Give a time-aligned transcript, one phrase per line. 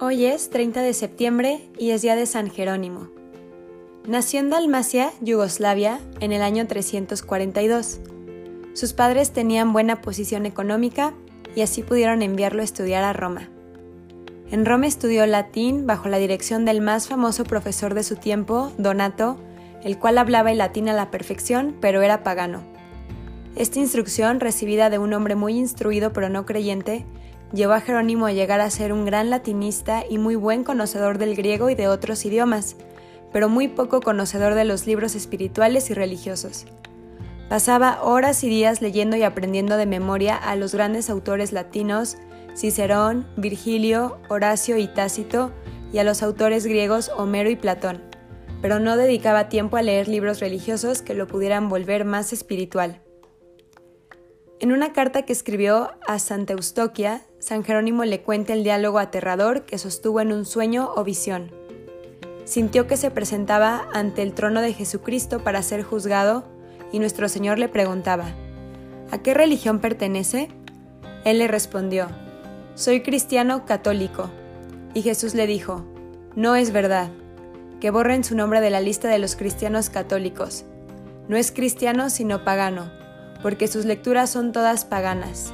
[0.00, 3.08] Hoy es 30 de septiembre y es día de San Jerónimo.
[4.06, 7.98] Nació en Dalmacia, Yugoslavia, en el año 342.
[8.74, 11.14] Sus padres tenían buena posición económica
[11.56, 13.48] y así pudieron enviarlo a estudiar a Roma.
[14.52, 19.36] En Roma estudió latín bajo la dirección del más famoso profesor de su tiempo, Donato,
[19.82, 22.62] el cual hablaba el latín a la perfección, pero era pagano.
[23.56, 27.04] Esta instrucción, recibida de un hombre muy instruido pero no creyente,
[27.52, 31.34] llevó a Jerónimo a llegar a ser un gran latinista y muy buen conocedor del
[31.34, 32.76] griego y de otros idiomas,
[33.32, 36.66] pero muy poco conocedor de los libros espirituales y religiosos.
[37.48, 42.18] Pasaba horas y días leyendo y aprendiendo de memoria a los grandes autores latinos,
[42.54, 45.52] Cicerón, Virgilio, Horacio y Tácito,
[45.92, 48.02] y a los autores griegos Homero y Platón,
[48.60, 53.00] pero no dedicaba tiempo a leer libros religiosos que lo pudieran volver más espiritual.
[54.60, 59.64] En una carta que escribió a Santa Eustoquia, San Jerónimo le cuenta el diálogo aterrador
[59.64, 61.50] que sostuvo en un sueño o visión.
[62.44, 66.44] Sintió que se presentaba ante el trono de Jesucristo para ser juzgado
[66.92, 68.34] y nuestro Señor le preguntaba,
[69.10, 70.48] ¿A qué religión pertenece?
[71.24, 72.08] Él le respondió,
[72.74, 74.30] Soy cristiano católico.
[74.94, 75.84] Y Jesús le dijo,
[76.34, 77.10] No es verdad,
[77.80, 80.64] que borren su nombre de la lista de los cristianos católicos.
[81.28, 82.98] No es cristiano sino pagano
[83.42, 85.52] porque sus lecturas son todas paganas.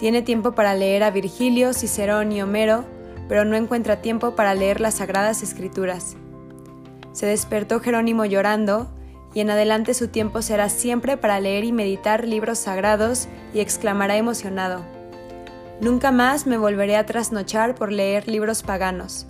[0.00, 2.86] Tiene tiempo para leer a Virgilio, Cicerón y Homero,
[3.28, 6.16] pero no encuentra tiempo para leer las sagradas escrituras.
[7.12, 8.90] Se despertó Jerónimo llorando,
[9.34, 14.16] y en adelante su tiempo será siempre para leer y meditar libros sagrados, y exclamará
[14.16, 14.82] emocionado,
[15.82, 19.26] Nunca más me volveré a trasnochar por leer libros paganos.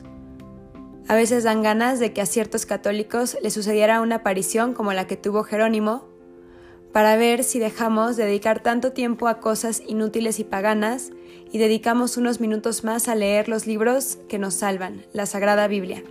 [1.07, 5.07] A veces dan ganas de que a ciertos católicos les sucediera una aparición como la
[5.07, 6.10] que tuvo Jerónimo,
[6.93, 11.13] para ver si dejamos de dedicar tanto tiempo a cosas inútiles y paganas
[11.53, 16.03] y dedicamos unos minutos más a leer los libros que nos salvan, la Sagrada Biblia.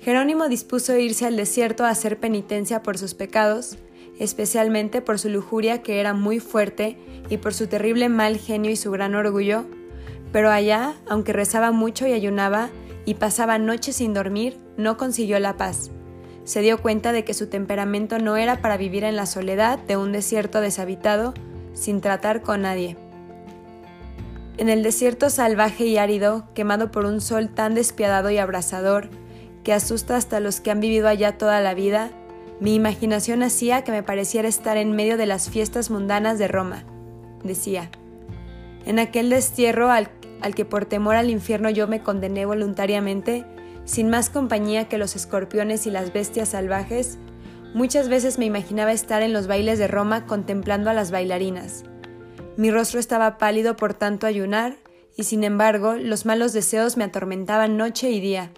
[0.00, 3.76] Jerónimo dispuso irse al desierto a hacer penitencia por sus pecados,
[4.18, 6.96] especialmente por su lujuria que era muy fuerte
[7.28, 9.64] y por su terrible mal genio y su gran orgullo,
[10.32, 12.70] pero allá, aunque rezaba mucho y ayunaba
[13.04, 15.90] y pasaba noches sin dormir, no consiguió la paz
[16.46, 19.96] se dio cuenta de que su temperamento no era para vivir en la soledad de
[19.96, 21.34] un desierto deshabitado
[21.74, 22.96] sin tratar con nadie.
[24.56, 29.10] En el desierto salvaje y árido, quemado por un sol tan despiadado y abrasador,
[29.64, 32.10] que asusta hasta los que han vivido allá toda la vida,
[32.60, 36.84] mi imaginación hacía que me pareciera estar en medio de las fiestas mundanas de Roma,
[37.42, 37.90] decía.
[38.86, 40.08] En aquel destierro al,
[40.40, 43.44] al que por temor al infierno yo me condené voluntariamente,
[43.86, 47.18] sin más compañía que los escorpiones y las bestias salvajes,
[47.72, 51.84] muchas veces me imaginaba estar en los bailes de Roma contemplando a las bailarinas.
[52.56, 54.76] Mi rostro estaba pálido por tanto ayunar,
[55.16, 58.50] y sin embargo los malos deseos me atormentaban noche y día.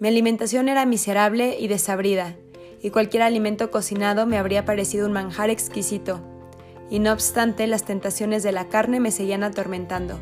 [0.00, 2.36] Mi alimentación era miserable y desabrida,
[2.82, 6.20] y cualquier alimento cocinado me habría parecido un manjar exquisito,
[6.90, 10.18] y no obstante las tentaciones de la carne me seguían atormentando.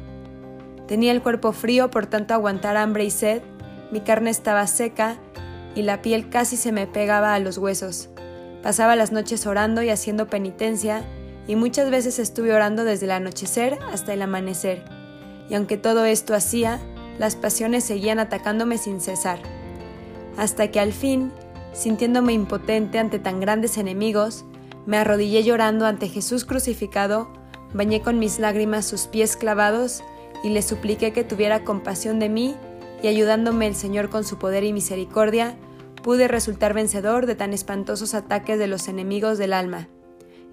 [0.86, 3.42] Tenía el cuerpo frío por tanto aguantar hambre y sed,
[3.90, 5.16] mi carne estaba seca
[5.74, 8.08] y la piel casi se me pegaba a los huesos.
[8.62, 11.04] Pasaba las noches orando y haciendo penitencia,
[11.46, 14.84] y muchas veces estuve orando desde el anochecer hasta el amanecer.
[15.48, 16.80] Y aunque todo esto hacía,
[17.18, 19.38] las pasiones seguían atacándome sin cesar.
[20.36, 21.32] Hasta que al fin,
[21.72, 24.44] sintiéndome impotente ante tan grandes enemigos,
[24.84, 27.28] me arrodillé llorando ante Jesús crucificado,
[27.72, 30.02] bañé con mis lágrimas sus pies clavados
[30.44, 32.56] y le supliqué que tuviera compasión de mí
[33.02, 35.56] y ayudándome el Señor con su poder y misericordia,
[36.02, 39.88] pude resultar vencedor de tan espantosos ataques de los enemigos del alma.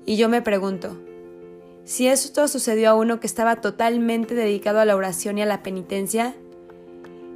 [0.05, 0.97] Y yo me pregunto,
[1.83, 5.63] si esto sucedió a uno que estaba totalmente dedicado a la oración y a la
[5.63, 6.35] penitencia,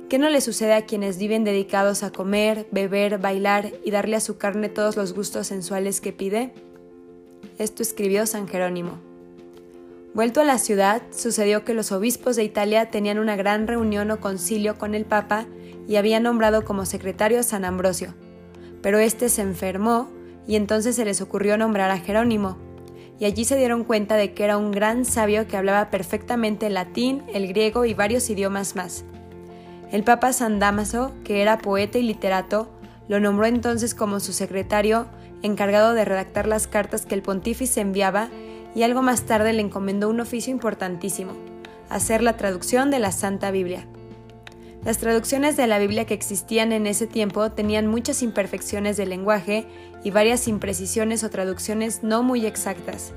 [0.10, 4.22] ¿qué no le sucede a quienes viven dedicados a comer, beber, bailar y darle a
[4.22, 6.54] su carne todos los gustos sensuales que pide?
[7.58, 9.09] Esto escribió San Jerónimo.
[10.20, 14.20] Vuelto a la ciudad, sucedió que los obispos de Italia tenían una gran reunión o
[14.20, 15.46] concilio con el Papa
[15.88, 18.14] y habían nombrado como secretario a San Ambrosio.
[18.82, 20.10] Pero éste se enfermó
[20.46, 22.58] y entonces se les ocurrió nombrar a Jerónimo,
[23.18, 26.74] y allí se dieron cuenta de que era un gran sabio que hablaba perfectamente el
[26.74, 29.06] latín, el griego y varios idiomas más.
[29.90, 32.68] El Papa San Damaso, que era poeta y literato,
[33.08, 35.06] lo nombró entonces como su secretario
[35.44, 38.28] encargado de redactar las cartas que el pontífice enviaba
[38.76, 41.34] y algo más tarde le encomendó un oficio importantísimo,
[41.90, 43.88] hacer la traducción de la Santa Biblia.
[44.86, 49.68] Las traducciones de la Biblia que existían en ese tiempo tenían muchas imperfecciones de lenguaje
[50.04, 53.14] y varias imprecisiones o traducciones no muy exactas.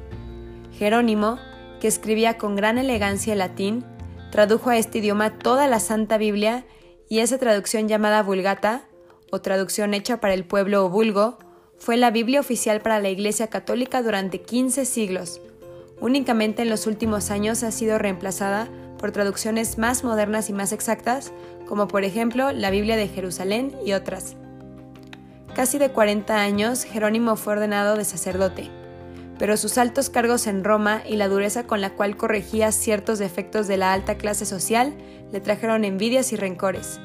[0.72, 1.38] Jerónimo,
[1.81, 3.84] que escribía con gran elegancia el latín,
[4.32, 6.64] tradujo a este idioma toda la Santa Biblia
[7.08, 8.88] y esa traducción llamada Vulgata,
[9.31, 11.38] o traducción hecha para el pueblo o vulgo,
[11.82, 15.40] fue la Biblia oficial para la Iglesia Católica durante 15 siglos.
[16.00, 18.69] Únicamente en los últimos años ha sido reemplazada
[19.00, 21.32] por traducciones más modernas y más exactas,
[21.67, 24.37] como por ejemplo la Biblia de Jerusalén y otras.
[25.56, 28.70] Casi de 40 años, Jerónimo fue ordenado de sacerdote,
[29.40, 33.67] pero sus altos cargos en Roma y la dureza con la cual corregía ciertos defectos
[33.67, 34.94] de la alta clase social
[35.32, 37.00] le trajeron envidias y rencores.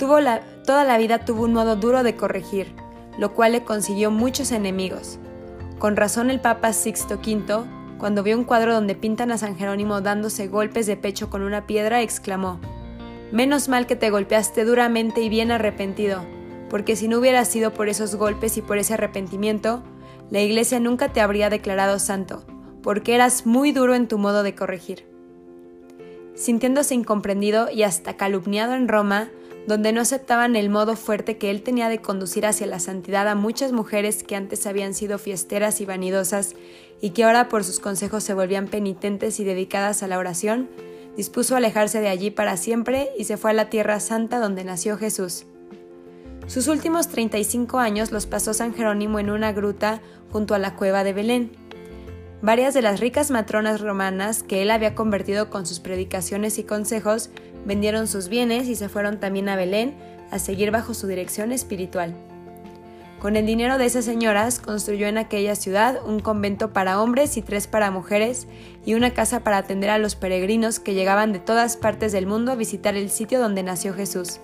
[0.00, 2.81] Toda la vida tuvo un modo duro de corregir,
[3.18, 5.18] lo cual le consiguió muchos enemigos.
[5.78, 7.64] Con razón el Papa Sixto V,
[7.98, 11.66] cuando vio un cuadro donde pintan a San Jerónimo dándose golpes de pecho con una
[11.66, 12.60] piedra, exclamó,
[13.32, 16.22] Menos mal que te golpeaste duramente y bien arrepentido,
[16.68, 19.82] porque si no hubiera sido por esos golpes y por ese arrepentimiento,
[20.30, 22.44] la Iglesia nunca te habría declarado santo,
[22.82, 25.06] porque eras muy duro en tu modo de corregir.
[26.34, 29.28] Sintiéndose incomprendido y hasta calumniado en Roma,
[29.66, 33.34] donde no aceptaban el modo fuerte que él tenía de conducir hacia la santidad a
[33.34, 36.54] muchas mujeres que antes habían sido fiesteras y vanidosas
[37.00, 40.68] y que ahora por sus consejos se volvían penitentes y dedicadas a la oración,
[41.16, 44.96] dispuso alejarse de allí para siempre y se fue a la tierra santa donde nació
[44.96, 45.44] Jesús.
[46.46, 50.00] Sus últimos 35 años los pasó San Jerónimo en una gruta
[50.30, 51.52] junto a la cueva de Belén.
[52.42, 57.30] Varias de las ricas matronas romanas que él había convertido con sus predicaciones y consejos
[57.64, 59.94] vendieron sus bienes y se fueron también a Belén
[60.32, 62.16] a seguir bajo su dirección espiritual.
[63.20, 67.42] Con el dinero de esas señoras construyó en aquella ciudad un convento para hombres y
[67.42, 68.48] tres para mujeres
[68.84, 72.50] y una casa para atender a los peregrinos que llegaban de todas partes del mundo
[72.50, 74.40] a visitar el sitio donde nació Jesús.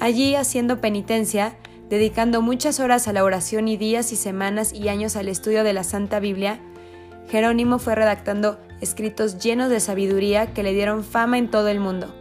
[0.00, 1.58] Allí, haciendo penitencia,
[1.90, 5.74] dedicando muchas horas a la oración y días y semanas y años al estudio de
[5.74, 6.58] la Santa Biblia,
[7.28, 12.14] Jerónimo fue redactando escritos llenos de sabiduría que le dieron fama en todo el mundo.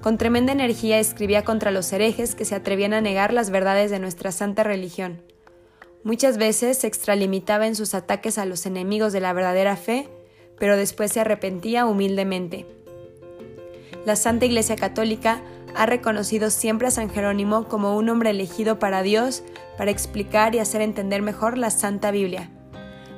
[0.00, 3.98] Con tremenda energía escribía contra los herejes que se atrevían a negar las verdades de
[3.98, 5.20] nuestra santa religión.
[6.04, 10.08] Muchas veces se extralimitaba en sus ataques a los enemigos de la verdadera fe,
[10.58, 12.66] pero después se arrepentía humildemente.
[14.04, 15.42] La Santa Iglesia Católica
[15.74, 19.42] ha reconocido siempre a San Jerónimo como un hombre elegido para Dios
[19.76, 22.50] para explicar y hacer entender mejor la Santa Biblia.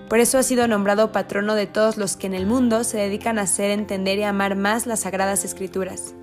[0.08, 3.38] Por eso ha sido nombrado patrono de todos los que en el mundo se dedican
[3.38, 6.14] a hacer entender y amar más las Sagradas Escrituras.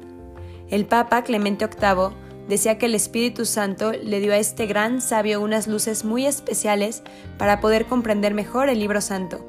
[0.69, 2.15] El Papa Clemente VIII
[2.47, 7.03] decía que el Espíritu Santo le dio a este gran sabio unas luces muy especiales
[7.37, 9.45] para poder comprender mejor el libro santo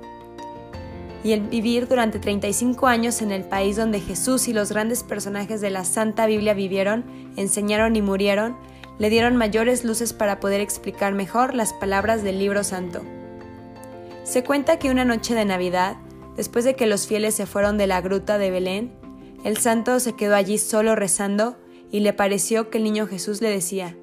[1.26, 5.60] y el vivir durante 35 años en el país donde Jesús y los grandes personajes
[5.60, 7.04] de la Santa Biblia vivieron,
[7.36, 8.56] enseñaron y murieron,
[8.98, 13.02] le dieron mayores luces para poder explicar mejor las palabras del libro santo.
[14.26, 15.99] Se cuenta que una noche de Navidad,
[16.34, 18.93] después de que los fieles se fueron de la gruta de Belén,
[19.44, 21.56] el santo se quedó allí solo rezando
[21.93, 23.96] y le pareció que el niño Jesús le decía,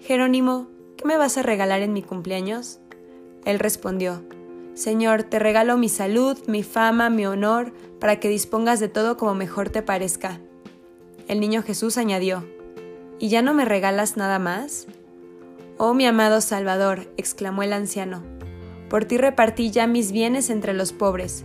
[0.00, 2.80] Jerónimo, ¿qué me vas a regalar en mi cumpleaños?
[3.44, 4.24] Él respondió,
[4.74, 9.36] Señor, te regalo mi salud, mi fama, mi honor, para que dispongas de todo como
[9.36, 10.40] mejor te parezca.
[11.28, 12.44] El niño Jesús añadió,
[13.20, 14.88] ¿Y ya no me regalas nada más?
[15.78, 18.24] Oh mi amado Salvador, exclamó el anciano,
[18.90, 21.44] por ti repartí ya mis bienes entre los pobres,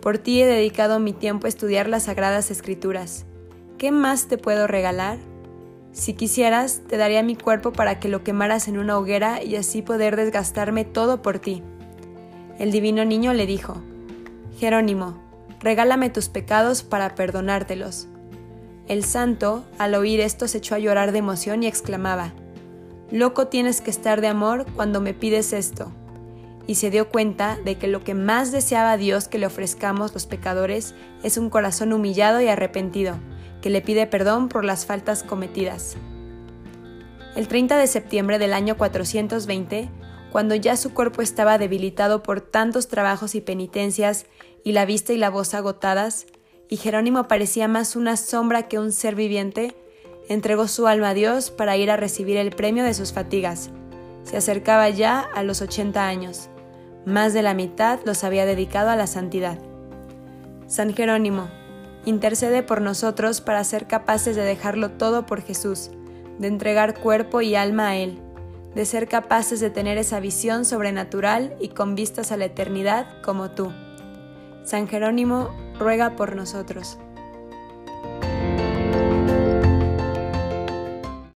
[0.00, 3.26] por ti he dedicado mi tiempo a estudiar las sagradas escrituras.
[3.78, 5.18] ¿Qué más te puedo regalar?
[5.90, 9.82] Si quisieras, te daría mi cuerpo para que lo quemaras en una hoguera y así
[9.82, 11.64] poder desgastarme todo por ti.
[12.60, 13.82] El divino niño le dijo,
[14.58, 15.18] Jerónimo,
[15.58, 18.06] regálame tus pecados para perdonártelos.
[18.86, 22.34] El santo, al oír esto, se echó a llorar de emoción y exclamaba,
[23.10, 25.90] Loco tienes que estar de amor cuando me pides esto.
[26.66, 30.26] Y se dio cuenta de que lo que más deseaba Dios que le ofrezcamos los
[30.26, 33.16] pecadores es un corazón humillado y arrepentido,
[33.60, 35.96] que le pide perdón por las faltas cometidas.
[37.36, 39.90] El 30 de septiembre del año 420,
[40.30, 44.26] cuando ya su cuerpo estaba debilitado por tantos trabajos y penitencias
[44.64, 46.26] y la vista y la voz agotadas,
[46.68, 49.76] y Jerónimo parecía más una sombra que un ser viviente,
[50.28, 53.70] entregó su alma a Dios para ir a recibir el premio de sus fatigas.
[54.22, 56.48] Se acercaba ya a los 80 años.
[57.06, 59.58] Más de la mitad los había dedicado a la santidad.
[60.66, 61.48] San Jerónimo,
[62.06, 65.90] intercede por nosotros para ser capaces de dejarlo todo por Jesús,
[66.38, 68.18] de entregar cuerpo y alma a Él,
[68.74, 73.50] de ser capaces de tener esa visión sobrenatural y con vistas a la eternidad como
[73.50, 73.70] tú.
[74.64, 76.98] San Jerónimo ruega por nosotros.